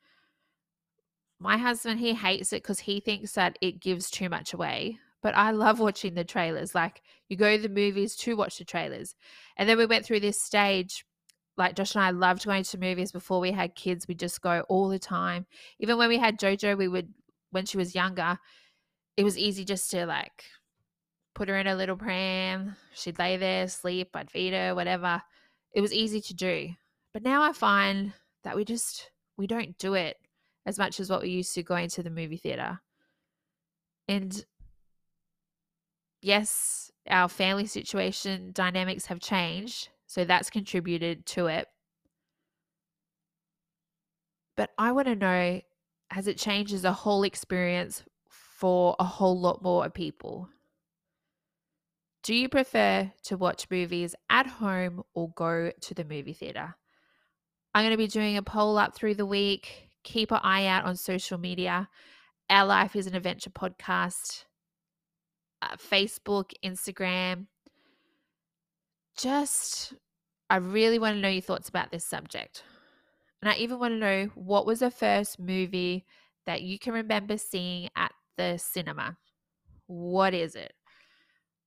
My 1.39 1.59
husband, 1.59 2.01
he 2.01 2.15
hates 2.15 2.53
it 2.53 2.63
because 2.63 2.81
he 2.81 3.01
thinks 3.01 3.33
that 3.33 3.59
it 3.61 3.81
gives 3.81 4.11
too 4.11 4.29
much 4.29 4.55
away. 4.55 4.99
But 5.23 5.37
I 5.37 5.51
love 5.51 5.79
watching 5.79 6.15
the 6.15 6.25
trailers. 6.25 6.75
Like, 6.75 7.03
you 7.29 7.37
go 7.37 7.57
to 7.57 7.63
the 7.63 7.69
movies 7.69 8.17
to 8.17 8.37
watch 8.37 8.59
the 8.59 8.65
trailers. 8.65 9.15
And 9.57 9.69
then 9.69 9.79
we 9.79 9.87
went 9.87 10.05
through 10.05 10.21
this 10.21 10.41
stage. 10.41 11.05
Like, 11.57 11.77
Josh 11.77 11.95
and 11.95 12.05
I 12.05 12.11
loved 12.11 12.47
going 12.47 12.65
to 12.65 12.79
movies 12.79 13.13
before 13.13 13.41
we 13.41 13.53
had 13.53 13.75
kids. 13.75 14.09
We 14.09 14.15
just 14.15 14.41
go 14.41 14.65
all 14.69 14.89
the 14.89 14.99
time. 14.99 15.47
Even 15.79 15.99
when 15.99 16.09
we 16.09 16.19
had 16.19 16.39
JoJo, 16.39 16.79
we 16.79 16.89
would, 16.89 17.13
when 17.51 17.67
she 17.67 17.77
was 17.77 17.95
younger, 17.95 18.39
it 19.17 19.25
was 19.25 19.37
easy 19.37 19.65
just 19.65 19.91
to 19.91 20.07
like 20.07 20.45
put 21.35 21.49
her 21.49 21.57
in 21.57 21.67
a 21.67 21.75
little 21.75 21.97
pram. 21.97 22.77
She'd 22.95 23.19
lay 23.19 23.37
there, 23.37 23.69
sleep, 23.69 24.11
I'd 24.15 24.31
feed 24.31 24.55
her, 24.55 24.75
whatever 24.75 25.23
it 25.75 25.81
was 25.81 25.93
easy 25.93 26.21
to 26.21 26.35
do. 26.35 26.71
But 27.13 27.23
now 27.23 27.43
I 27.43 27.53
find 27.53 28.13
that 28.45 28.57
we 28.57 28.65
just 28.65 29.11
we 29.37 29.47
don't 29.47 29.77
do 29.79 29.95
it 29.95 30.17
as 30.67 30.79
much 30.79 31.01
as 31.01 31.11
what 31.11 31.23
we 31.23 31.31
used 31.31 31.55
to 31.55 31.63
going 31.63 31.89
to 31.91 32.03
the 32.03 32.11
movie 32.11 32.37
theater. 32.37 32.81
And 34.09 34.45
yes, 36.21 36.91
our 37.09 37.29
family 37.29 37.67
situation 37.67 38.51
dynamics 38.53 39.07
have 39.07 39.21
changed, 39.21 39.89
so 40.13 40.27
that's 40.27 40.51
contributed 40.51 41.25
to 41.25 41.47
it. 41.47 41.69
But 44.59 44.69
I 44.77 44.93
want 44.93 45.09
to 45.09 45.17
know 45.17 45.63
has 46.11 46.27
it 46.27 46.37
changed 46.37 46.75
as 46.75 46.85
a 46.85 46.93
whole 46.93 47.23
experience 47.23 48.05
for 48.29 48.95
a 49.01 49.05
whole 49.05 49.41
lot 49.41 49.63
more 49.63 49.87
of 49.87 49.95
people? 49.95 50.51
Do 52.23 52.35
you 52.35 52.51
prefer 52.51 53.11
to 53.25 53.37
watch 53.39 53.71
movies 53.71 54.15
at 54.29 54.47
home 54.47 55.03
or 55.15 55.31
go 55.31 55.73
to 55.81 55.95
the 55.95 56.05
movie 56.05 56.35
theater? 56.35 56.75
I'm 57.75 57.83
going 57.83 57.93
to 57.93 57.97
be 57.97 58.07
doing 58.07 58.37
a 58.37 58.43
poll 58.43 58.77
up 58.77 58.95
through 58.95 59.15
the 59.15 59.25
week. 59.25 59.89
Keep 60.05 60.31
an 60.31 60.41
eye 60.43 60.67
out 60.67 60.85
on 60.85 60.95
social 60.95 61.39
media. 61.39 61.89
Our 62.51 62.67
Life 62.67 62.97
is 62.97 63.07
an 63.07 63.15
Adventure 63.15 63.49
podcast, 63.49 64.45
uh, 65.63 65.77
Facebook, 65.77 66.53
Instagram. 66.63 67.47
Just, 69.17 69.95
I 70.51 70.57
really 70.57 70.99
want 70.99 71.17
to 71.17 71.21
know 71.21 71.29
your 71.29 71.43
thoughts 71.43 71.69
about 71.69 71.91
this 71.91 72.05
subject. 72.05 72.65
And 73.41 73.51
I 73.51 73.57
even 73.57 73.79
want 73.79 73.93
to 73.93 73.99
know 73.99 74.31
what 74.35 74.67
was 74.67 74.81
the 74.81 74.91
first 74.91 75.39
movie 75.39 76.07
that 76.47 76.63
you 76.63 76.79
can 76.79 76.93
remember 76.95 77.37
seeing 77.37 77.89
at 77.97 78.13
the 78.37 78.59
cinema? 78.59 79.17
What 79.87 80.35
is 80.35 80.55
it? 80.55 80.73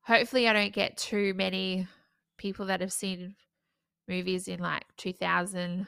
hopefully 0.05 0.47
I 0.47 0.53
don't 0.53 0.73
get 0.73 0.97
too 0.97 1.33
many 1.33 1.87
people 2.37 2.67
that 2.67 2.81
have 2.81 2.93
seen 2.93 3.35
movies 4.07 4.47
in 4.47 4.59
like 4.59 4.83
2000, 4.97 5.87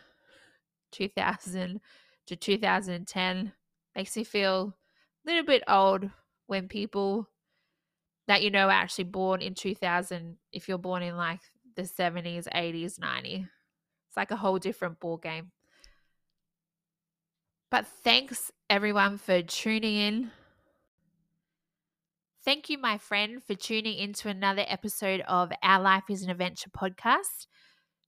2000 0.92 1.82
to 2.28 2.36
2010. 2.36 3.54
Makes 3.96 4.18
me 4.18 4.24
feel 4.24 4.74
a 5.26 5.30
little 5.30 5.46
bit 5.46 5.64
old 5.68 6.10
when 6.48 6.68
people 6.68 7.28
that 8.28 8.44
you 8.44 8.52
know 8.52 8.70
actually 8.70 9.06
born 9.06 9.42
in 9.42 9.54
2000, 9.54 10.38
if 10.52 10.68
you're 10.68 10.78
born 10.78 11.04
in 11.04 11.16
like 11.16 11.40
the 11.76 11.84
70s, 11.84 12.48
80s, 12.54 13.00
90s. 13.00 13.48
It's 14.08 14.18
like 14.18 14.32
a 14.32 14.36
whole 14.36 14.60
different 14.60 15.00
ball 15.00 15.18
game. 15.18 15.52
But 17.70 17.86
thanks 18.04 18.52
everyone 18.70 19.18
for 19.18 19.42
tuning 19.42 19.96
in 19.96 20.32
Thank 22.48 22.70
you, 22.70 22.78
my 22.78 22.98
friend, 22.98 23.44
for 23.44 23.56
tuning 23.56 23.98
into 23.98 24.30
another 24.30 24.64
episode 24.70 25.20
of 25.28 25.52
Our 25.62 25.82
Life 25.82 26.06
is 26.10 26.24
an 26.24 26.30
Adventure 26.30 26.70
podcast. 26.70 27.46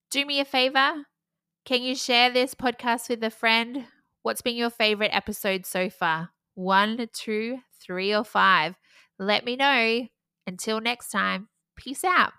Do 0.10 0.26
me 0.26 0.40
a 0.40 0.46
favor. 0.46 0.94
Can 1.66 1.84
you 1.84 1.94
share 1.94 2.32
this 2.32 2.56
podcast 2.56 3.10
with 3.10 3.22
a 3.22 3.32
friend? 3.32 3.84
What's 4.22 4.42
been 4.42 4.56
your 4.56 4.70
favorite 4.70 5.12
episode 5.14 5.66
so 5.66 5.90
far? 5.90 6.30
One, 6.56 7.10
two, 7.12 7.60
three, 7.82 8.16
or 8.16 8.24
five? 8.24 8.76
Let 9.20 9.46
me 9.46 9.56
know. 9.56 10.08
Until 10.48 10.82
next 10.82 11.10
time, 11.12 11.50
peace 11.76 12.04
out. 12.04 12.34